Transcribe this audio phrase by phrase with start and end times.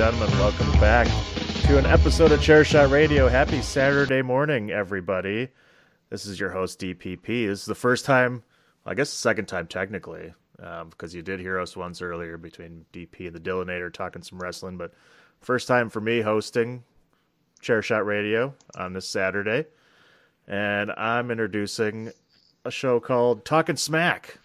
[0.00, 1.06] Gentlemen, welcome back
[1.66, 3.28] to an episode of Chairshot Radio.
[3.28, 5.48] Happy Saturday morning, everybody.
[6.08, 7.46] This is your host, DPP.
[7.46, 8.42] This is the first time,
[8.86, 12.86] I guess the second time technically, um, because you did hear us once earlier between
[12.94, 14.94] DP and the Dillinator talking some wrestling, but
[15.42, 16.82] first time for me hosting
[17.62, 19.66] Chairshot Radio on this Saturday.
[20.48, 22.10] And I'm introducing
[22.64, 24.38] a show called Talking Smack,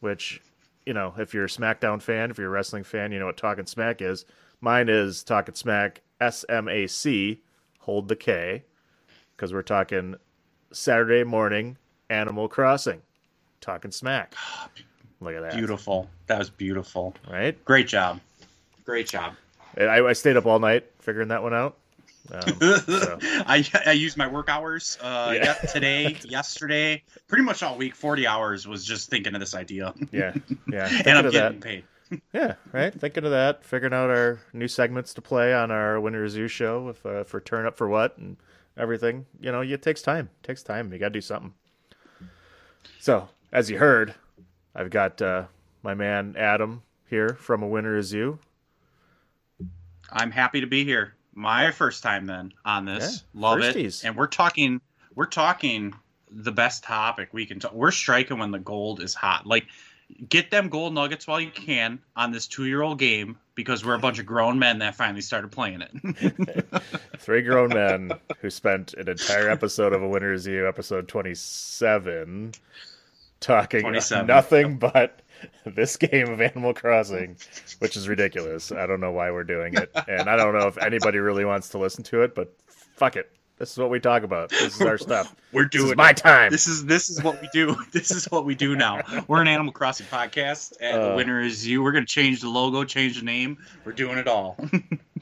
[0.00, 0.40] which
[0.86, 3.36] you know, if you're a SmackDown fan, if you're a wrestling fan, you know what
[3.36, 4.24] Talking Smack is.
[4.60, 7.42] Mine is Talking Smack S M A C,
[7.78, 8.64] hold the K,
[9.36, 10.16] because we're talking
[10.72, 11.76] Saturday morning
[12.10, 13.02] Animal Crossing.
[13.60, 14.34] Talking Smack.
[15.20, 15.54] Look at that.
[15.54, 16.10] Beautiful.
[16.26, 17.14] That was beautiful.
[17.30, 17.62] Right?
[17.64, 18.20] Great job.
[18.84, 19.34] Great job.
[19.76, 21.78] I, I stayed up all night figuring that one out.
[22.30, 25.54] Um, so, I I used my work hours uh, Yeah.
[25.54, 27.94] today, yesterday, pretty much all week.
[27.94, 30.34] Forty hours was just thinking of this idea, yeah,
[30.70, 30.84] yeah.
[30.86, 31.66] and Thinking I'm of getting that.
[31.66, 31.84] paid.
[32.32, 32.92] Yeah, right.
[32.94, 36.46] Thinking of that, figuring out our new segments to play on our Winner Is You
[36.46, 38.36] show if uh, for turn up for what and
[38.76, 39.26] everything.
[39.40, 40.28] You know, it takes time.
[40.42, 40.92] It takes time.
[40.92, 41.54] You got to do something.
[43.00, 44.14] So, as you heard,
[44.74, 45.44] I've got uh,
[45.82, 48.38] my man Adam here from a Winner Is You.
[50.12, 51.14] I'm happy to be here.
[51.34, 53.24] My first time then on this.
[53.34, 54.04] Love firsties.
[54.04, 54.08] it.
[54.08, 54.80] And we're talking.
[55.14, 55.94] We're talking
[56.30, 57.60] the best topic we can.
[57.60, 57.72] talk.
[57.72, 59.46] We're striking when the gold is hot.
[59.46, 59.66] Like,
[60.28, 64.18] get them gold nuggets while you can on this two-year-old game because we're a bunch
[64.18, 66.82] of grown men that finally started playing it.
[67.18, 72.52] Three grown men who spent an entire episode of a Winner Is You, episode 27,
[73.40, 74.26] talking 27.
[74.26, 75.20] nothing but
[75.66, 77.36] this game of Animal Crossing,
[77.78, 78.72] which is ridiculous.
[78.72, 79.90] I don't know why we're doing it.
[80.08, 82.54] And I don't know if anybody really wants to listen to it, but
[82.96, 83.30] fuck it.
[83.58, 84.48] This is what we talk about.
[84.48, 85.36] This is our stuff.
[85.52, 86.16] We're This is doing my it.
[86.16, 86.50] time.
[86.50, 87.76] This is this is what we do.
[87.92, 89.02] This is what we do now.
[89.28, 91.10] We're an Animal Crossing podcast, and Uh.
[91.10, 91.80] the winner is you.
[91.80, 93.58] We're gonna change the logo, change the name.
[93.84, 94.56] We're doing it all.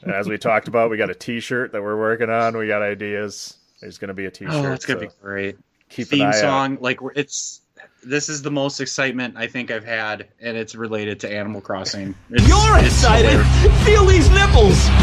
[0.07, 2.57] As we talked about, we got a T-shirt that we're working on.
[2.57, 3.59] We got ideas.
[3.83, 4.55] There's going to be a T-shirt.
[4.55, 5.59] oh, it's gonna be great.
[5.91, 6.35] keep an eye Theme out.
[6.37, 7.59] song, like it's.
[8.03, 12.15] This is the most excitement I think I've had, and it's related to Animal Crossing.
[12.31, 13.31] It's- You're it's excited.
[13.31, 13.84] hilarious.
[13.84, 14.88] Feel these nipples.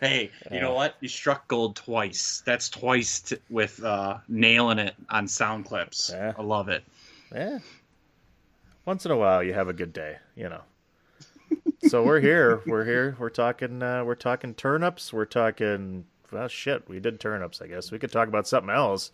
[0.00, 0.96] Hey, you know what?
[1.00, 2.42] You struck gold twice.
[2.44, 6.10] That's twice t- with uh, nailing it on sound clips.
[6.12, 6.34] Yeah.
[6.36, 6.84] I love it.
[7.34, 7.60] Yeah.
[8.84, 10.60] Once in a while, you have a good day, you know.
[11.88, 12.60] so we're here.
[12.66, 13.16] We're here.
[13.18, 13.82] We're talking.
[13.82, 15.10] Uh, we're talking turnips.
[15.10, 16.04] We're talking.
[16.30, 16.86] Well, shit.
[16.86, 17.62] We did turnips.
[17.62, 19.10] I guess we could talk about something else.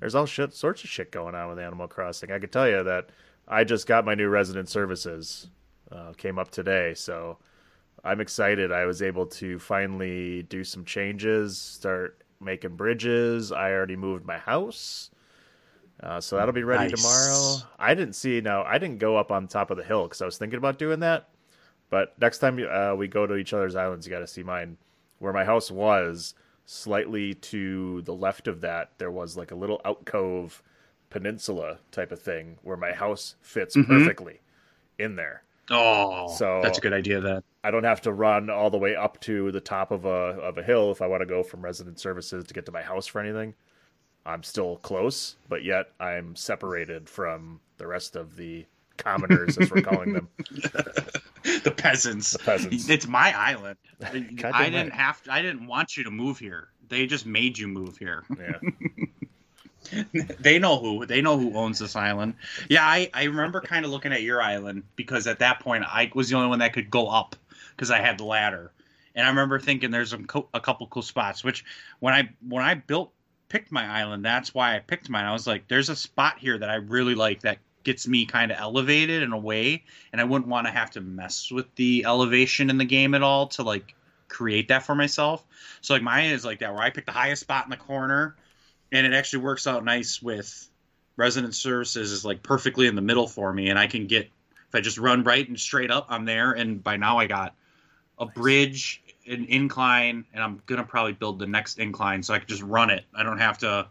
[0.00, 2.32] There's all shit, sorts of shit going on with Animal Crossing.
[2.32, 3.10] I could tell you that
[3.46, 5.48] I just got my new resident services.
[5.92, 7.36] Uh, came up today, so
[8.04, 8.70] I'm excited.
[8.70, 13.50] I was able to finally do some changes, start making bridges.
[13.50, 15.10] I already moved my house.
[16.00, 17.02] Uh, so that'll be ready Nice.
[17.02, 17.56] tomorrow.
[17.78, 18.62] I didn't see now.
[18.62, 21.00] I didn't go up on top of the hill because I was thinking about doing
[21.00, 21.28] that.
[21.90, 24.76] But next time uh, we go to each other's islands, you got to see mine.
[25.18, 26.34] Where my house was,
[26.70, 30.62] slightly to the left of that, there was like a little alcove
[31.10, 33.90] peninsula type of thing where my house fits mm-hmm.
[33.90, 34.40] perfectly
[34.98, 35.42] in there.
[35.68, 37.20] Oh, So- that's a good idea.
[37.20, 40.38] Then I don't have to run all the way up to the top of a
[40.38, 42.82] of a hill if I want to go from resident services to get to my
[42.82, 43.54] house for anything.
[44.24, 48.64] I'm still close, but yet I'm separated from the rest of the
[48.96, 50.28] commoners, as we're calling them.
[51.42, 52.32] the peasants.
[52.32, 52.88] The peasants.
[52.88, 53.78] It's my island.
[54.00, 54.92] Goddamn I didn't right.
[54.92, 55.22] have.
[55.24, 56.68] To, I didn't want you to move here.
[56.88, 58.24] They just made you move here.
[58.38, 60.02] Yeah,
[60.40, 61.06] they know who.
[61.06, 62.34] They know who owns this island.
[62.68, 66.10] Yeah, I, I remember kind of looking at your island because at that point I
[66.14, 67.36] was the only one that could go up
[67.76, 68.72] because I had the ladder.
[69.14, 71.44] And I remember thinking there's some co- a couple cool spots.
[71.44, 71.64] Which
[71.98, 73.12] when I when I built
[73.48, 75.24] picked my island, that's why I picked mine.
[75.24, 78.50] I was like, there's a spot here that I really like that gets me kind
[78.50, 82.04] of elevated in a way, and I wouldn't want to have to mess with the
[82.06, 83.94] elevation in the game at all to like
[84.28, 85.44] create that for myself.
[85.80, 88.36] So like mine is like that where I pick the highest spot in the corner,
[88.92, 90.68] and it actually works out nice with
[91.16, 94.30] resident services is like perfectly in the middle for me, and I can get
[94.68, 96.52] if I just run right and straight up, I'm there.
[96.52, 97.56] And by now I got
[98.18, 102.48] a bridge, an incline, and I'm gonna probably build the next incline so I can
[102.48, 103.04] just run it.
[103.14, 103.88] I don't have to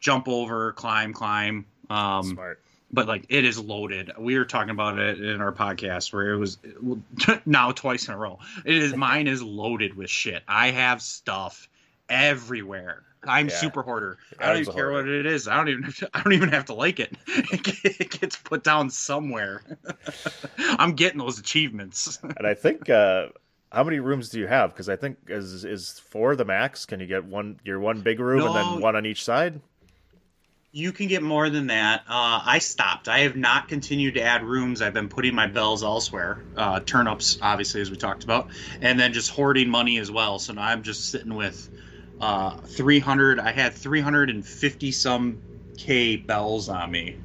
[0.00, 1.66] jump over, climb, climb.
[1.90, 2.60] Um, Smart.
[2.92, 4.12] But like it is loaded.
[4.18, 6.58] We were talking about it in our podcast where it was
[7.46, 8.38] now twice in a row.
[8.64, 10.42] It is mine is loaded with shit.
[10.46, 11.68] I have stuff
[12.08, 13.02] everywhere.
[13.24, 13.54] I'm Yeah.
[13.56, 14.18] super hoarder.
[14.40, 15.08] I don't even care hoarder.
[15.08, 15.46] what it is.
[15.46, 17.14] I don't even have to, I don't even have to like it.
[17.28, 19.62] It gets put down somewhere.
[20.58, 22.18] I'm getting those achievements.
[22.36, 23.28] And I think uh,
[23.70, 24.70] how many rooms do you have?
[24.70, 26.84] Because I think is is four the max.
[26.84, 29.60] Can you get one your one big room and then one on each side?
[30.74, 32.00] You can get more than that.
[32.08, 33.06] Uh, I stopped.
[33.06, 34.80] I have not continued to add rooms.
[34.80, 36.42] I've been putting my bells elsewhere.
[36.56, 38.48] Uh, turnips, obviously, as we talked about,
[38.80, 40.38] and then just hoarding money as well.
[40.38, 41.68] So now I'm just sitting with
[42.20, 43.38] uh, 300.
[43.38, 45.42] I had 350 some
[45.76, 47.16] k bells on me,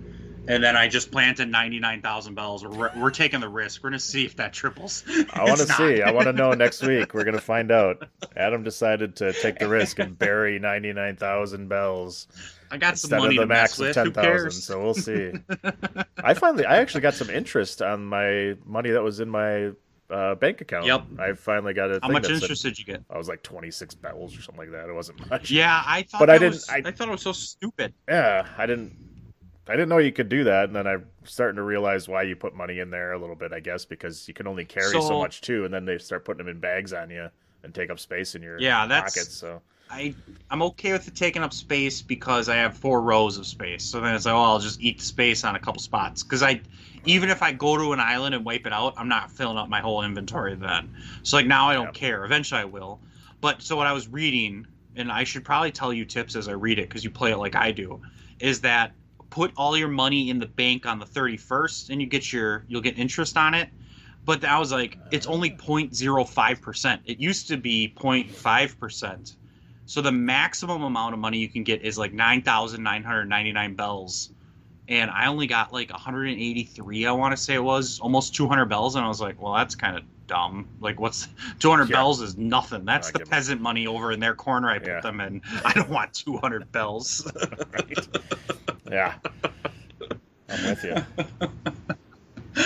[0.47, 2.65] and then I just planted 99,000 bells.
[2.65, 3.83] We're, we're taking the risk.
[3.83, 5.03] We're gonna see if that triples.
[5.33, 6.01] I want to see.
[6.01, 7.13] I want to know next week.
[7.13, 8.07] We're gonna find out.
[8.35, 12.27] Adam decided to take the risk and bury ninety nine thousand bells
[12.71, 13.94] I got some instead of money the to max mess of with.
[13.95, 14.63] ten Who cares?
[14.63, 15.31] So we'll see.
[16.23, 19.71] I finally, I actually got some interest on my money that was in my
[20.09, 20.85] uh, bank account.
[20.85, 21.03] Yep.
[21.19, 21.99] I finally got it.
[22.01, 23.03] How much that said- interest did you get?
[23.09, 24.89] I was like twenty six bells or something like that.
[24.89, 25.51] It wasn't much.
[25.51, 26.19] Yeah, I thought.
[26.19, 27.94] But I didn't- Was, I- I thought it was so stupid.
[28.07, 28.95] Yeah, I didn't.
[29.69, 32.35] I didn't know you could do that, and then I'm starting to realize why you
[32.35, 33.51] put money in there a little bit.
[33.53, 36.25] I guess because you can only carry so, So- much too, and then they start
[36.25, 37.29] putting them in bags on you
[37.63, 39.33] and take up space in your Yeah, that's- pockets.
[39.35, 40.13] So I
[40.49, 43.83] I'm okay with it taking up space because I have four rows of space.
[43.83, 46.23] So then it's like, oh, I'll just eat the space on a couple spots.
[46.23, 46.61] Because I,
[47.05, 49.69] even if I go to an island and wipe it out, I'm not filling up
[49.69, 50.93] my whole inventory then.
[51.23, 51.91] So like now I don't Yeah.
[51.91, 52.25] care.
[52.25, 52.99] Eventually I will.
[53.41, 56.53] But so what I was reading, and I should probably tell you tips as I
[56.53, 58.01] read it because you play it like I do,
[58.39, 58.91] is that
[59.29, 62.81] put all your money in the bank on the 31st and you get your you'll
[62.81, 63.69] get interest on it.
[64.25, 65.31] But I was like, it's uh.
[65.31, 67.00] only 0.05%.
[67.06, 69.35] It used to be 0.5%.
[69.85, 74.31] So the maximum amount of money you can get is like 9,999 bells.
[74.89, 78.95] And I only got like 183, I want to say it was, almost 200 bells.
[78.95, 80.68] And I was like, well, that's kind of dumb.
[80.81, 81.27] Like, what's
[81.59, 81.94] 200 Yeah.
[81.94, 82.85] bells is nothing.
[82.85, 83.30] That's the it.
[83.30, 85.01] peasant money over in their corner I put Yeah.
[85.01, 85.41] them in.
[85.65, 87.25] I don't want 200 bells.
[88.91, 89.15] yeah,
[90.49, 90.95] I'm with you.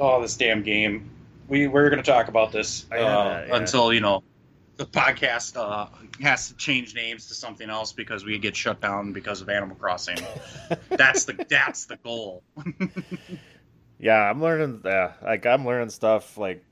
[0.00, 1.10] oh, this damn game.
[1.48, 3.56] We, we're going to talk about this uh, yeah.
[3.56, 4.22] until, you know,
[4.76, 5.88] the podcast uh,
[6.20, 9.76] has to change names to something else because we get shut down because of Animal
[9.76, 10.18] Crossing.
[10.90, 12.42] that's the that's the goal.
[13.98, 14.82] Yeah, I'm learning.
[14.84, 16.64] Uh, like I'm learning stuff like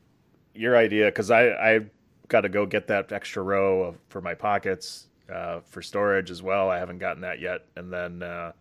[0.54, 1.80] your idea because I I
[2.28, 6.42] got to go get that extra row of, for my pockets uh, for storage as
[6.42, 6.70] well.
[6.70, 8.52] I haven't gotten that yet, and then uh,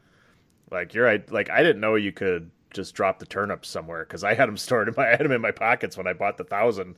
[0.71, 1.29] like you're right.
[1.31, 4.57] Like I didn't know you could just drop the turnips somewhere because I had them
[4.57, 6.95] stored in my I had them in my pockets when I bought the thousand,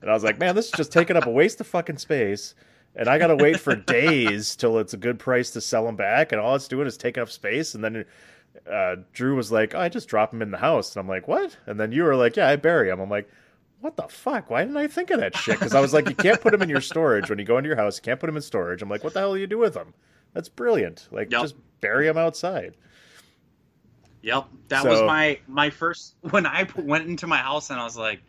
[0.00, 2.54] and I was like, man, this is just taking up a waste of fucking space.
[2.96, 6.32] And I gotta wait for days till it's a good price to sell them back,
[6.32, 7.74] and all it's doing is taking up space.
[7.74, 8.04] And then
[8.70, 10.94] uh, Drew was like, oh, I just drop them in the house.
[10.94, 11.56] And I'm like, what?
[11.66, 13.00] And then you were like, yeah, I bury them.
[13.00, 13.28] I'm like,
[13.80, 14.50] what the fuck?
[14.50, 15.58] Why didn't I think of that shit?
[15.58, 17.68] Because I was like, you can't put them in your storage when you go into
[17.68, 17.96] your house.
[17.96, 18.82] You can't put them in storage.
[18.82, 19.94] I'm like, what the hell do you do with them?
[20.34, 21.08] That's brilliant.
[21.10, 21.42] Like, Yep.
[21.42, 22.74] just bury them outside.
[24.22, 27.96] Yep, that was my my first when I went into my house and I was
[27.96, 28.20] like,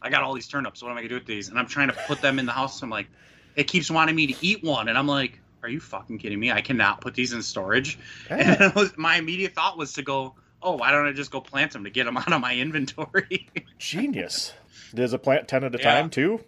[0.00, 0.82] I got all these turnips.
[0.82, 1.48] What am I gonna do with these?
[1.48, 2.80] And I'm trying to put them in the house.
[2.82, 3.08] I'm like,
[3.56, 6.52] it keeps wanting me to eat one, and I'm like, are you fucking kidding me?
[6.52, 7.98] I cannot put these in storage.
[8.30, 11.40] And it was, my immediate thought was to go, oh, why don't I just go
[11.40, 13.48] plant them to get them out of my inventory?
[13.78, 14.52] Genius.
[14.94, 15.94] Does it plant 10 at a Yeah.
[15.94, 16.40] time, too?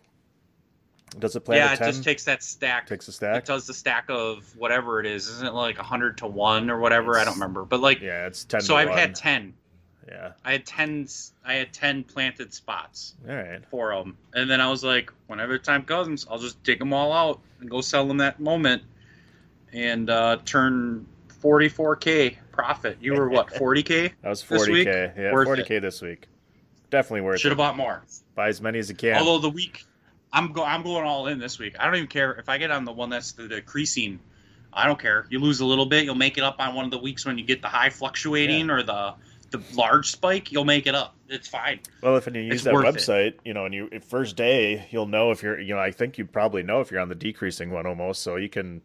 [1.19, 1.89] Does it plant yeah, it 10?
[1.89, 2.87] just takes that stack.
[2.87, 3.37] Takes a stack.
[3.37, 5.29] It does the stack of whatever it is.
[5.29, 7.19] Isn't it like hundred to one or whatever?
[7.19, 7.65] I don't remember.
[7.65, 8.97] But like, Yeah, it's 10 so to I've 1.
[8.99, 9.53] had ten.
[10.09, 10.33] Yeah.
[10.45, 11.07] I had ten.
[11.45, 13.15] I had ten planted spots.
[13.29, 13.61] All right.
[13.71, 14.17] for them.
[14.33, 17.41] And then I was like, whenever the time comes, I'll just dig them all out
[17.61, 18.83] and go sell them that moment
[19.73, 21.07] and uh, turn
[21.43, 22.99] 44k profit.
[23.03, 24.13] You were what, 40k?
[24.23, 25.17] That was 40K.
[25.17, 26.27] Yeah, 40K this week.
[26.93, 27.51] Definitely worth Should it.
[27.53, 28.03] have bought more.
[28.35, 29.17] Buy as many as you can.
[29.17, 29.87] Although the week,
[30.31, 31.75] I'm go I'm going all in this week.
[31.81, 34.21] I don't even care if I get on the one that's the decreasing.
[34.75, 35.27] I don't care.
[35.31, 37.39] You lose a little bit, you'll make it up on one of the weeks when
[37.39, 39.15] you get the high fluctuating or the
[39.53, 40.53] the large spike.
[40.53, 41.17] You'll make it up.
[41.31, 41.81] It's fine.
[42.03, 42.99] Well, if you use It's that worth it.
[42.99, 46.19] website, you know, and you first day, you'll know if you're, you know, I think
[46.19, 48.83] you probably know if you're on the decreasing one almost, so you can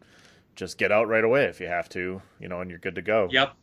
[0.55, 3.01] just get out right away if you have to, you know, and you're good to
[3.01, 3.27] go.
[3.31, 3.53] Yep.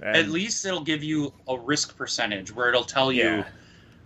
[0.00, 3.44] And- At least it'll give you a risk percentage where it'll tell you, Yeah.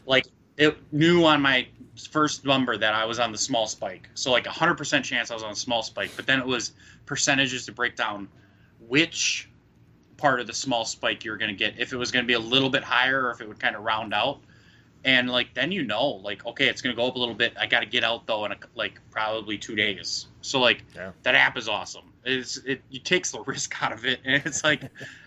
[0.06, 1.66] like, it knew on my
[2.10, 4.08] first number that I was on the small spike.
[4.14, 6.10] So, like, a 100% chance I was on a small spike.
[6.16, 6.72] But then it was
[7.06, 8.28] percentages to break down
[8.88, 9.48] which
[10.16, 12.34] part of the small spike you're going to get, if it was going to be
[12.34, 14.40] a little bit higher or if it would kind of round out.
[15.04, 17.54] And, like, then you know, like, okay, it's going to go up a little bit.
[17.58, 20.26] I got to get out, though, in, a, like, probably two days.
[20.42, 21.10] So, like, Yeah.
[21.24, 22.04] that app is awesome.
[22.24, 24.20] It's, it, it takes the risk out of it.
[24.24, 24.82] And it's like,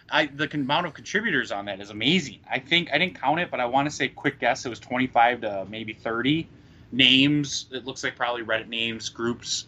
[0.10, 2.40] I the amount of contributors on that is amazing.
[2.50, 4.80] I think I didn't count it, but I want to say quick guess it was
[4.80, 6.48] 25 to maybe 30
[6.92, 7.66] names.
[7.72, 9.66] It looks like probably Reddit names, groups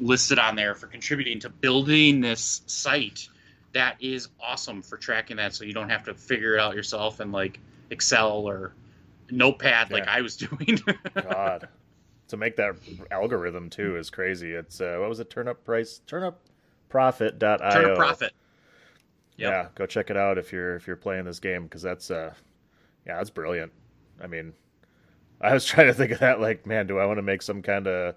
[0.00, 3.28] listed on there for contributing to building this site
[3.74, 7.20] that is awesome for tracking that so you don't have to figure it out yourself
[7.20, 7.60] in like
[7.90, 8.72] Excel or
[9.30, 10.80] Notepad like I was doing.
[11.14, 11.68] God,
[12.28, 12.76] to make that
[13.10, 14.52] algorithm too is crazy.
[14.52, 15.28] It's uh, what was it?
[15.28, 16.40] Turn up price, turn up
[16.88, 17.58] profit.io.
[17.58, 18.32] Turn a profit.
[19.36, 19.52] Yep.
[19.52, 22.32] Yeah, go check it out if you're if you're playing this game because that's uh,
[23.06, 23.72] yeah, that's brilliant.
[24.22, 24.52] I mean,
[25.40, 27.62] I was trying to think of that like, man, do I want to make some
[27.62, 28.16] kind of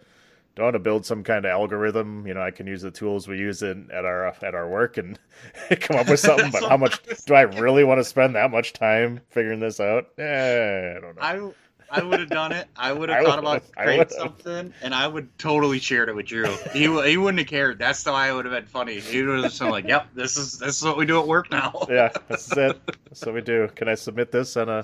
[0.56, 2.26] do I want to build some kind of algorithm?
[2.26, 4.98] You know, I can use the tools we use in at our at our work
[4.98, 5.20] and
[5.82, 6.52] come up with something.
[6.52, 10.08] but how much do I really want to spend that much time figuring this out?
[10.18, 11.22] Eh, I don't know.
[11.22, 11.52] I
[11.90, 12.68] I would have done it.
[12.76, 16.26] I would have thought about I creating something, and I would totally shared it with
[16.26, 16.46] Drew.
[16.74, 17.80] He he wouldn't have cared.
[17.80, 19.00] That's the why it would have been funny.
[19.00, 21.28] He would have just been like, "Yep, this is this is what we do at
[21.28, 22.80] work now." yeah, that's it.
[23.06, 23.70] That's what we do.
[23.76, 24.84] Can I submit this on a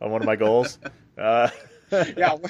[0.00, 0.78] on one of my goals?
[1.18, 1.50] Uh,
[2.16, 2.36] yeah.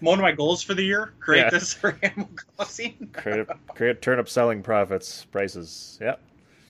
[0.00, 1.50] One of my goals for the year: create Yeah.
[1.50, 3.10] this for Animal Crossing.
[3.12, 5.98] create create turnip selling profits prices.
[6.00, 6.20] Yep.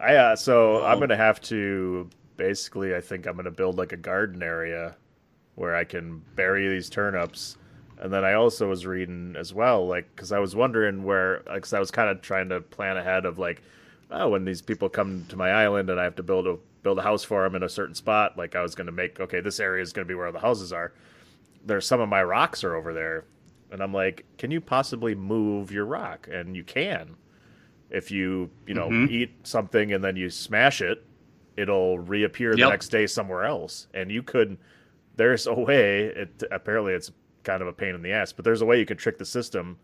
[0.00, 2.94] I uh, so I'm gonna have to basically.
[2.94, 4.96] I think I'm gonna build like a garden area
[5.54, 7.56] where I can bury these turnips.
[8.00, 11.72] And then I also was reading as well, like, because I was wondering where, because
[11.72, 13.60] I was kind of trying to plan ahead of like,
[14.12, 17.00] oh, when these people come to my island and I have to build a build
[17.00, 19.40] a house for them in a certain spot, like I was going to make, okay,
[19.40, 20.92] this area is going to be where the houses are.
[21.66, 23.24] There's some of my rocks are over there,
[23.72, 26.28] and I'm like, can you possibly move your rock?
[26.30, 27.16] And you can,
[27.90, 29.10] if you you know Mhm.
[29.10, 31.02] eat something and then you smash it,
[31.56, 32.70] it'll reappear the Yep.
[32.70, 34.56] next day somewhere else, and you could.
[35.16, 36.04] There's a way.
[36.06, 37.10] It apparently it's
[37.42, 39.24] kind of a pain in the ass, but there's a way you could trick the
[39.24, 39.78] system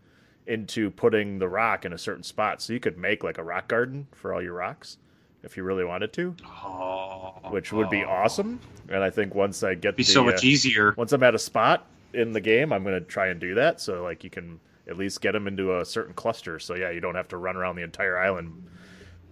[0.47, 2.61] into putting the rock in a certain spot.
[2.61, 4.97] So you could make like a rock garden for all your rocks
[5.43, 8.59] if you really wanted to, Oh, which would be awesome.
[8.89, 10.93] And I think once I get Be the, so much uh, easier.
[10.97, 13.81] once I'm at a spot in the game, I'm going to try and do that.
[13.81, 16.59] So like you can at least get them into a certain cluster.
[16.59, 18.67] So yeah, you don't have to run around the entire island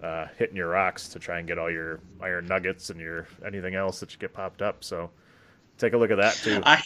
[0.03, 3.75] uh, hitting your rocks to try and get all your iron nuggets and your anything
[3.75, 4.83] else that you get popped up.
[4.83, 5.09] So
[5.77, 6.61] take a look at that too.
[6.65, 6.83] I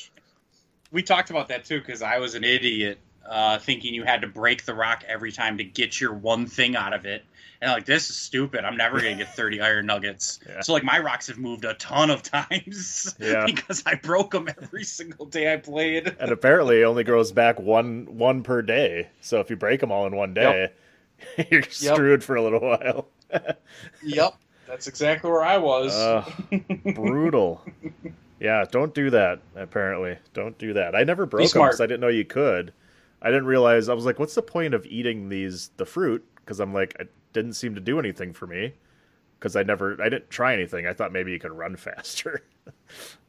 [0.92, 4.28] we talked about that too because I was an idiot uh, thinking you had to
[4.28, 7.26] break the rock every time to get your one thing out of it.
[7.62, 8.64] And like this is stupid.
[8.66, 10.40] I'm never gonna get 30 iron nuggets.
[10.50, 10.62] Yeah.
[10.62, 13.46] So like my rocks have moved a ton of times Yeah.
[13.48, 16.16] because I broke them every single day I played.
[16.20, 19.10] and apparently it only grows back one one per day.
[19.22, 20.72] So if you break them all in one day,
[21.52, 23.08] you're screwed for a little while.
[24.04, 24.36] Yep,
[24.68, 25.94] that's exactly where I was.
[25.96, 26.30] Uh,
[26.96, 27.64] brutal.
[28.40, 29.40] Yeah, don't do that.
[29.56, 30.96] Apparently, don't do that.
[30.96, 32.72] I never broke them because I didn't know you could.
[33.22, 33.90] I didn't realize.
[33.90, 37.12] I was like, "What's the point of eating these the fruit?" Because I'm like, it
[37.38, 38.74] didn't seem to do anything for me.
[39.40, 40.88] Because I never, I didn't try anything.
[40.88, 42.42] I thought maybe you could run faster.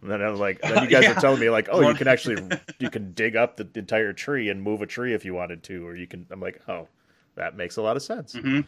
[0.01, 1.15] and then I was like, then you guys Yeah.
[1.15, 2.43] were telling me like, oh, you can actually,
[2.79, 5.87] you can dig up the entire tree and move a tree if you wanted to,
[5.87, 6.25] or you can.
[6.31, 6.89] I'm like, oh,
[7.35, 8.33] that makes a lot of sense.
[8.33, 8.61] hmm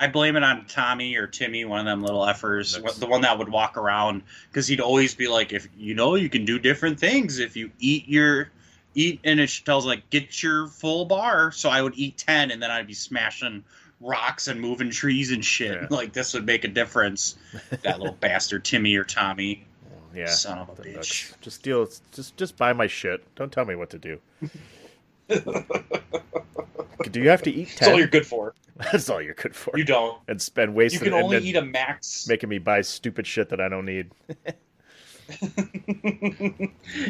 [0.00, 3.20] I blame it on Tommy or Timmy, one of them little effers, That's- the one
[3.20, 6.58] that would walk around because he'd always be like, "If you know, you can do
[6.58, 8.50] different things if you eat your
[8.94, 12.60] eat." And it tells like, "Get your full bar." So I would eat ten, and
[12.60, 13.62] then I'd be smashing
[14.00, 15.72] rocks and moving trees and shit.
[15.82, 15.86] Yeah.
[15.90, 17.36] Like this would make a difference.
[17.82, 19.64] that little bastard, Timmy or Tommy,
[20.14, 20.26] Yeah.
[20.26, 20.94] son of a bitch.
[20.94, 21.34] nuts.
[21.40, 21.88] Just deal.
[22.12, 23.24] Just just buy my shit.
[23.36, 24.20] Don't tell me what to do.
[27.10, 28.54] do you have to eat That's all you're good for.
[28.76, 29.76] That's all you're good for.
[29.78, 30.20] You don't.
[30.28, 31.00] and spend wasting.
[31.04, 32.26] You can only eat a max.
[32.28, 34.10] making me buy stupid shit that I don't need.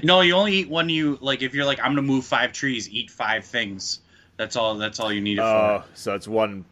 [0.02, 1.42] no, you only eat when you like.
[1.42, 4.00] If you're like, I'm gonna move five trees, eat five things.
[4.36, 4.76] That's all.
[4.76, 5.88] That's all you need Oh, for.
[5.94, 6.64] so it's one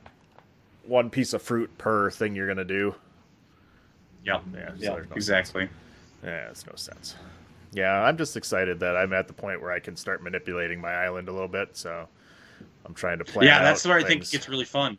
[0.86, 2.94] one piece of fruit per thing you're gonna do.
[4.24, 4.42] Yep.
[4.54, 5.68] Yeah, so there's no exactly.
[6.22, 7.16] Yeah, it's no sense.
[7.72, 10.92] Yeah, I'm just excited that I'm at the point where I can start manipulating my
[10.92, 11.76] island a little bit.
[11.76, 12.06] So
[12.84, 13.46] I'm trying to plan.
[13.46, 14.28] yeah, that's where I think things.
[14.28, 14.98] it gets really fun.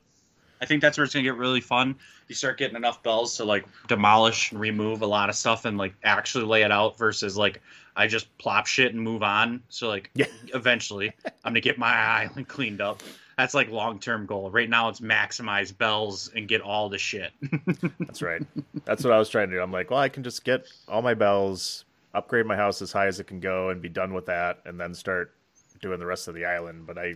[0.61, 1.95] I think that's where it's gonna get really fun.
[2.27, 5.77] You start getting enough bells to like demolish and remove a lot of stuff and
[5.77, 7.61] like actually lay it out versus like
[7.95, 9.61] I just plop shit and move on.
[9.69, 10.25] So like Yeah.
[10.53, 13.03] eventually I'm gonna get my island cleaned up.
[13.37, 14.51] That's like long term goal.
[14.51, 17.31] Right now it's maximize bells and get all the shit.
[17.99, 18.41] That's right.
[18.85, 19.61] That's what I was trying to do.
[19.61, 23.07] I'm like, well, I can just get all my bells, upgrade my house as high
[23.07, 25.33] as it can go, and be done with that, and then start
[25.81, 26.85] doing the rest of the island.
[26.85, 27.15] But I,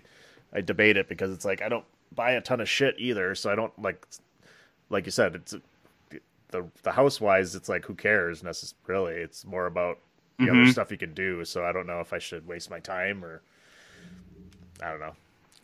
[0.53, 3.51] I debate it because it's like I don't buy a ton of shit either, so
[3.51, 4.05] I don't like,
[4.89, 5.53] like you said, it's
[6.49, 9.15] the the house wise, it's like who cares necessarily.
[9.15, 9.99] It's more about
[10.39, 10.71] the other Mhm.
[10.71, 11.43] stuff you can do.
[11.45, 13.41] So I don't know if I should waste my time or
[14.81, 15.13] I don't know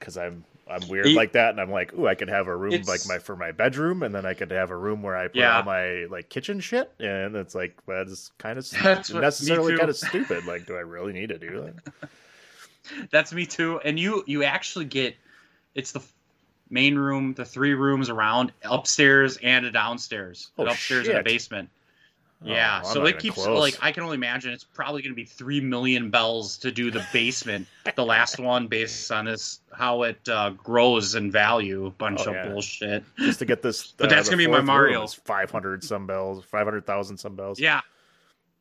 [0.03, 2.83] because I'm I'm weird like that, and I'm like, ooh, I could have a room
[2.87, 5.39] like my for my bedroom, and then I could have a room where I put
[5.39, 5.57] Yeah.
[5.57, 9.97] all my like kitchen shit, and it's like that's kind of That's necessarily kind of
[10.09, 10.45] stupid.
[10.45, 11.93] Like, do I really need to do that?
[13.11, 13.79] That's me too.
[13.83, 15.15] And you you actually get
[15.75, 16.01] it's the
[16.69, 21.23] main room, the three rooms around upstairs and a downstairs, Oh, an upstairs and a
[21.23, 21.69] basement.
[22.45, 23.57] Oh, Yeah, I'm so it keeps close.
[23.59, 26.91] like I can only imagine it's probably going to be three million bells to do
[26.91, 31.85] the basement, the last one, based on this how it uh, grows in value.
[31.85, 32.47] A bunch Oh, of yeah.
[32.49, 33.03] bullshit.
[33.17, 33.93] just to get this.
[33.97, 35.07] But uh, that's gonna be my Mario.
[35.07, 37.59] Five hundred some bells, five hundred thousand some bells.
[37.59, 37.81] Yeah,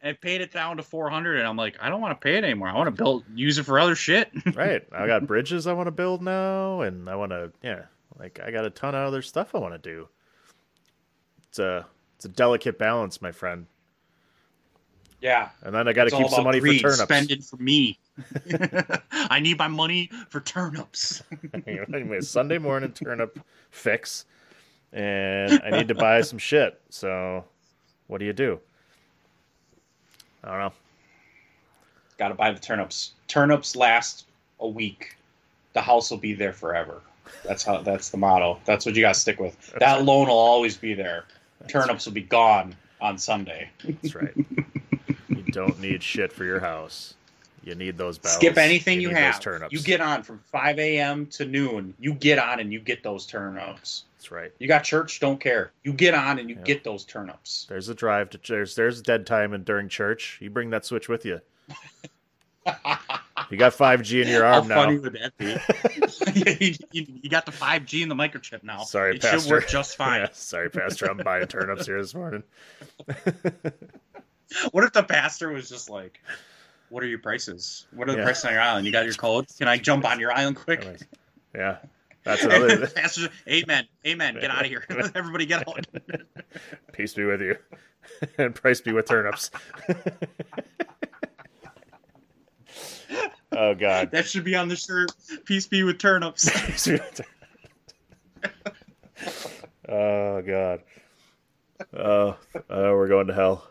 [0.03, 2.37] I paid it down to four hundred, and I'm like, I don't want to pay
[2.37, 2.69] it anymore.
[2.69, 4.31] I want to build, use it for other shit.
[4.55, 4.83] right.
[4.93, 7.83] I got bridges I want to build now, and I want to yeah,
[8.19, 10.09] like I got a ton of other stuff I want to do.
[11.49, 11.87] It's a
[12.17, 13.67] it's a delicate balance, my friend.
[15.23, 16.81] Yeah, And then I got to keep some money greed.
[16.81, 17.03] for turnips.
[17.05, 17.97] Spend it for me.
[19.13, 21.23] I need my money for turnips.
[21.67, 23.39] anyway, Sunday morning turnip
[23.71, 24.25] fix,
[24.93, 26.81] and I need to buy some shit.
[26.91, 27.45] So,
[28.09, 28.59] what do you do?
[30.43, 30.73] I don't know.
[32.19, 33.13] Got to buy the turnips.
[33.29, 34.27] Turnips last
[34.59, 35.17] a week.
[35.73, 37.01] The house will be there forever.
[37.45, 37.81] That's how.
[37.81, 38.59] That's the motto.
[38.65, 39.73] That's what you got to stick with.
[39.79, 41.27] That loan will always be there.
[41.69, 43.71] Turnips will be gone on Sunday.
[43.85, 44.35] That's right.
[45.55, 47.15] You don't need shit for your house.
[47.65, 48.35] You need those bells.
[48.37, 49.41] Skip anything you, need those have.
[49.41, 49.73] turnips.
[49.73, 51.27] You get on from 5 a.m.
[51.27, 51.95] to noon.
[52.01, 54.05] You get on and you get those turnips.
[54.19, 54.51] That's right.
[54.59, 55.71] You got church, don't care.
[55.85, 56.63] You get on and you Yeah.
[56.63, 57.67] get those turnips.
[57.69, 60.39] There's a drive to there's there's dead time and during church.
[60.41, 61.41] You bring that switch with you.
[63.51, 64.75] You got 5G in your How arm now.
[64.77, 65.57] funny would that be?
[66.67, 68.83] you, you- you got the 5G in the microchip now.
[68.85, 69.41] Sorry, it Pastor.
[69.41, 70.21] should work just fine.
[70.23, 71.07] Yeah, sorry, Pastor.
[71.11, 72.43] I'm buying turnips here this morning.
[74.73, 76.21] What if the pastor was just like,
[76.91, 77.87] "What are your prices?
[77.93, 78.25] What are the Yeah.
[78.25, 78.87] prices on your island?
[78.87, 79.47] You got your code?
[79.59, 80.85] Can I jump on your island quick?"
[81.55, 81.79] Yeah,
[82.25, 82.87] that's another.
[82.87, 84.35] pastor, amen, amen.
[84.41, 85.87] Get out of here, everybody, get out.
[86.93, 87.57] Peace be with you,
[88.39, 89.51] and price be with turnips.
[93.53, 94.11] oh God.
[94.13, 95.11] that should be on the shirt.
[95.45, 96.49] Peace be with turnips.
[96.67, 97.23] Peace be with
[98.43, 99.49] turnips.
[99.89, 100.81] oh God.
[101.97, 102.37] Oh,
[102.71, 103.67] oh, we're going to hell.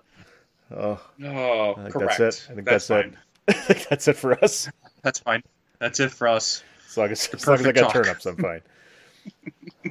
[0.73, 2.17] Oh, Oh, I think correct.
[2.17, 2.51] that's it.
[2.51, 3.17] I think that's, that's, fine.
[3.47, 3.55] it.
[3.69, 4.69] I think that's it for us.
[5.03, 5.43] That's fine.
[5.79, 6.63] That's it for us.
[6.89, 7.93] As long as, as, long as I got talk.
[7.93, 8.62] turnips, I'm fine.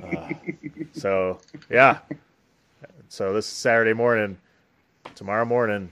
[0.03, 0.29] Uh,
[0.93, 1.39] so
[1.69, 1.99] yeah.
[3.09, 4.39] So this Saturday morning,
[5.15, 5.91] tomorrow morning,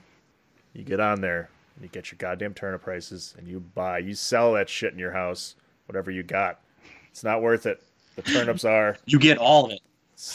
[0.73, 4.15] you get on there and you get your goddamn turnip prices and you buy, you
[4.15, 6.61] sell that shit in your house, whatever you got.
[7.11, 7.83] It's not worth it.
[8.17, 8.97] The turnips are.
[9.07, 9.81] You get all of it.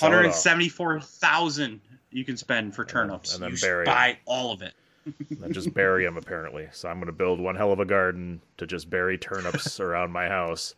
[0.01, 0.09] All.
[0.09, 1.81] Hundred seventy-four thousand
[2.13, 3.33] you can spend for turnips.
[3.33, 4.73] and then you bury buy all of it.
[5.05, 6.67] And then just bury them apparently.
[6.71, 10.11] So I'm going to build one hell of a garden to just bury turnips around
[10.11, 10.75] my house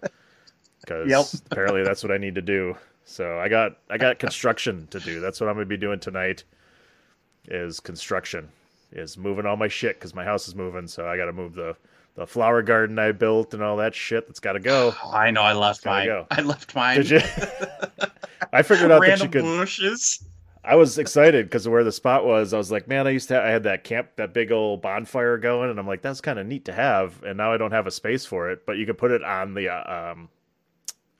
[0.82, 1.26] because Yep.
[1.52, 2.76] apparently that's what I need to do.
[3.04, 5.20] So I got I got construction to do.
[5.20, 6.44] That's what I'm going to be doing tonight.
[7.48, 8.50] Is construction
[8.92, 10.88] is moving all my shit because my house is moving.
[10.88, 11.76] So I got to move the
[12.16, 14.26] the flower garden I built and all that shit.
[14.28, 14.96] That's got to go.
[15.04, 15.42] Oh, I know.
[15.44, 16.08] I left mine.
[16.08, 16.26] go.
[16.32, 16.98] I left mine.
[16.98, 17.20] Did you?
[18.54, 19.42] I figured out that Random you could.
[19.44, 20.24] bushes.
[20.68, 22.54] I was excited because of where the spot was.
[22.54, 23.36] I was like, man, I used to.
[23.36, 26.40] have, I had that camp, that big old bonfire going, and I'm like, that's kind
[26.40, 27.22] of neat to have.
[27.24, 29.54] And now I don't have a space for it, but you could put it on
[29.54, 30.30] the uh, um,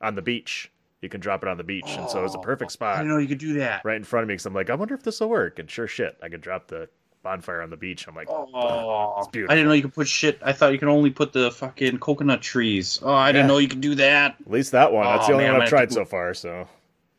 [0.02, 0.72] on the beach.
[1.02, 3.10] You can drop it on the beach, and so it was a perfect spot didn't
[3.10, 3.86] know you could do that.
[3.86, 4.34] right in front of me.
[4.34, 5.60] Because I'm like, I wonder if this will work.
[5.60, 6.90] And sure, shit, I could drop the
[7.22, 8.08] bonfire on the beach.
[8.08, 9.52] I'm like, Oh, It's beautiful.
[9.52, 10.40] I didn't know you could put shit.
[10.44, 13.00] I thought you could only put the fucking coconut trees.
[13.04, 14.38] Oh, I didn't know you could do that.
[14.40, 15.06] at least that one.
[15.06, 16.34] That's Oh, the only man, one I've tried so far.
[16.34, 16.68] So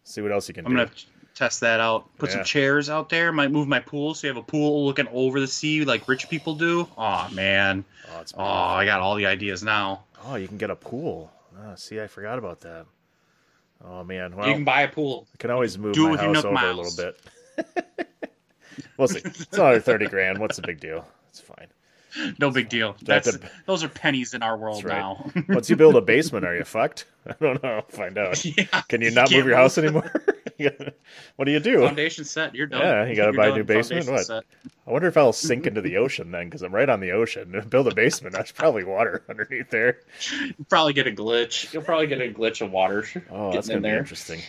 [0.03, 0.77] see what else you can I'm do.
[0.79, 0.91] gonna
[1.37, 2.09] test that out.
[2.19, 2.37] Put Yeah.
[2.37, 3.31] some chairs out there.
[3.31, 6.29] Might move my pool so you have a pool looking over the sea like rich
[6.29, 6.89] people do.
[6.99, 7.85] Oh man.
[8.11, 10.03] Oh, Oh, I got all the ideas now.
[10.25, 11.31] Oh, you can get a pool.
[11.59, 12.87] Oh, see, I forgot about that.
[13.85, 15.27] Oh man, well, you can buy a pool.
[15.35, 17.21] I can always move Do my house over a little bit.
[18.97, 19.21] we'll see.
[19.25, 20.39] It's another thirty grand.
[20.39, 21.07] What's the big deal?
[21.29, 21.67] It's fine.
[22.39, 22.97] No big deal.
[23.03, 24.99] That's those are pennies in our world right.
[24.99, 25.31] now.
[25.49, 27.05] Once you build a basement, are you fucked?
[27.27, 27.83] I don't know.
[27.89, 28.43] Find out.
[28.57, 28.65] yeah.
[28.89, 30.11] Can you not can't move your house anymore?
[31.37, 31.81] what do you do?
[31.83, 32.55] Foundation set.
[32.55, 32.81] You're done.
[32.81, 34.09] Yeah, you gotta You're buy a new basement?
[34.09, 34.25] What?
[34.27, 34.45] set.
[34.87, 37.65] I wonder if I'll sink into the ocean then, because I'm right on the ocean.
[37.71, 38.35] Build a basement.
[38.35, 40.01] That's probably water underneath there.
[40.43, 41.73] You'll probably get a glitch.
[41.73, 43.05] You'll probably get a glitch of water.
[43.31, 43.99] Oh, that's getting gonna in be there.
[43.99, 44.41] interesting.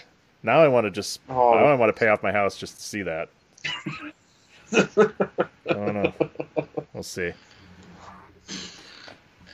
[0.43, 1.19] Now I want to just.
[1.29, 1.53] Oh.
[1.53, 3.29] I want to pay off my house just to see that.
[4.73, 4.87] I
[5.67, 6.13] don't know.
[6.93, 7.31] We'll see.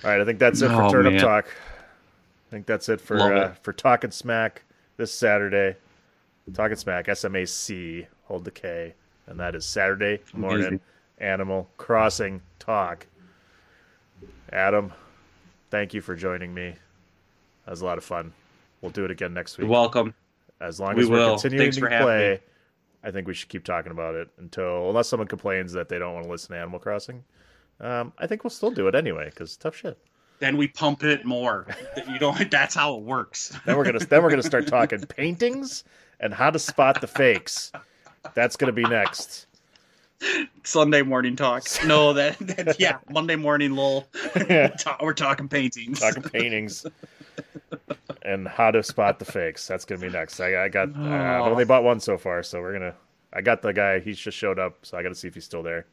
[0.04, 1.22] All right, I think that's it for Oh, Turnip man.
[1.22, 1.46] Talk.
[1.48, 3.38] I think that's it for Love it.
[3.38, 4.64] uh, for Talking Smack
[4.98, 5.76] this Saturday.
[6.52, 8.94] Talking Smack, SMAC, hold the K,
[9.28, 10.66] and that is Saturday morning.
[10.76, 10.80] Easy.
[11.20, 13.08] Animal Crossing Talk.
[14.52, 14.92] Adam,
[15.72, 16.76] thank you for joining me.
[17.66, 18.34] That was a lot of fun.
[18.82, 19.64] We'll do it again next week.
[19.66, 20.14] You're welcome.
[20.60, 21.34] As long We as we're will.
[21.40, 22.40] continuing Thanks to for play, me.
[23.04, 26.14] I think we should keep talking about it until, unless someone complains that they don't
[26.14, 27.24] want to listen to Animal Crossing.
[27.80, 29.98] Um, I think we'll still do it anyway because tough shit.
[30.40, 31.68] Then we pump it more.
[32.10, 32.52] You don't.
[32.52, 33.58] That's how it works.
[33.66, 35.86] Then we're gonna then we're gonna start talking paintings
[36.20, 37.72] and how to spot the fakes.
[38.34, 39.48] That's gonna be next.
[40.64, 41.64] Sunday morning talk.
[41.86, 42.98] No, that, that yeah.
[43.10, 44.08] Monday morning, lol.
[44.80, 46.00] Ta- We're talking paintings.
[46.00, 46.86] talking paintings
[48.22, 49.68] and how to spot the fakes.
[49.68, 50.40] That's gonna be next.
[50.40, 50.90] I, I got.
[50.96, 51.52] Uh, I've Oh.
[51.52, 52.96] only bought one so far, so we're gonna.
[53.34, 54.00] I got the guy.
[54.00, 55.86] He's just showed up, so I got to see if he's still there.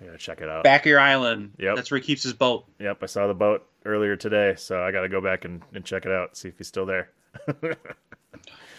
[0.00, 0.64] I gotta check it out.
[0.64, 1.52] Back of your island.
[1.58, 1.76] Yep.
[1.76, 2.64] That's where he keeps his boat.
[2.80, 5.84] Yep, I saw the boat earlier today, so I got to go back and, and
[5.84, 7.10] check it out, see if he's still there.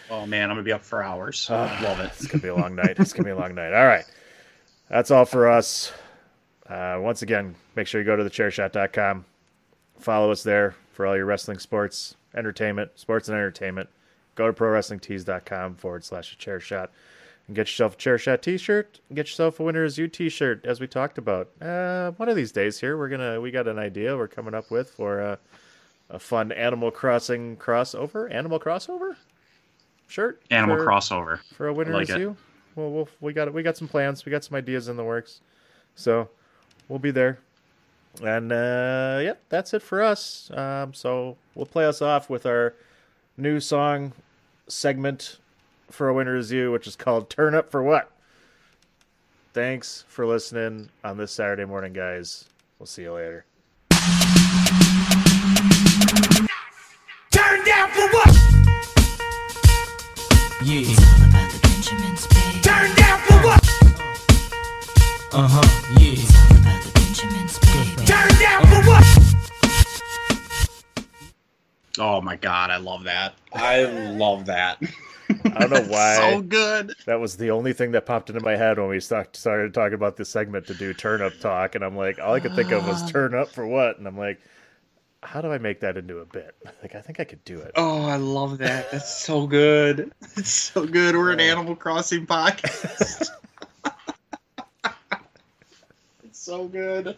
[0.10, 1.48] Oh man, I'm gonna be up for hours.
[1.50, 1.80] Ah.
[1.84, 2.12] Love it.
[2.16, 2.96] It's gonna be a long night.
[3.00, 3.74] It's gonna be a long night.
[3.74, 4.06] All right,
[4.90, 5.92] that's all for us.
[6.68, 9.26] Uh, once again, make sure you go to thechairshot.com.
[10.00, 13.90] Follow us there for all your wrestling, sports, entertainment, sports and entertainment.
[14.36, 16.92] Go to prowrestlingtees.com forward slash chair shot
[17.48, 19.00] and get yourself a chair shot t-shirt.
[19.10, 21.50] and Get yourself a winner is you t-shirt, as we talked about.
[21.62, 24.70] Uh, one of these days here, we're gonna we got an idea we're coming up
[24.70, 25.36] with for uh,
[26.10, 29.16] a fun Animal Crossing crossover, Animal crossover
[30.08, 30.42] shirt.
[30.50, 31.40] Animal for- crossover.
[31.54, 32.20] for a winner like is it.
[32.20, 32.36] you.
[32.76, 34.26] Well, we'll we got we got some plans.
[34.26, 35.42] We got some ideas in the works,
[35.96, 36.30] so
[36.90, 37.40] we'll be there.
[38.24, 40.50] And uh, yeah, that's it for us.
[40.54, 42.74] Um, so we'll play us off with our
[43.36, 44.14] new song
[44.68, 45.38] segment
[45.90, 48.12] for a winner is you, which is called "Turn Up for What."
[49.54, 52.46] Thanks for listening on this Saturday morning, guys.
[52.78, 53.44] We'll see you later.
[57.32, 58.47] Turn down for what?
[60.68, 60.82] Yeah.
[61.30, 62.62] about the Benjamins, babe.
[62.62, 63.64] Turn down for what?
[65.32, 65.64] Uh huh.
[65.98, 66.20] Yeah.
[66.60, 68.06] about the Benjamins, baby.
[68.06, 69.06] Turn down for what?
[71.98, 73.36] Oh my god, I love that.
[73.54, 74.82] I love that.
[75.46, 76.16] I don't know why.
[76.34, 76.94] so good.
[77.06, 79.94] That was the only thing that popped into my head when we start, started talking
[79.94, 82.72] about this segment to do turn up talk, and I'm like, all I could think
[82.72, 84.42] of was turn up for what, and I'm like,
[85.28, 86.56] how do I make that into a bit?
[86.82, 87.72] Like, I think I could do it.
[87.76, 88.92] Oh, I love that.
[88.92, 90.14] That's so good.
[90.38, 91.16] It's so good.
[91.16, 93.30] We're an uh, Animal Crossing podcast.
[96.24, 97.18] it's so good.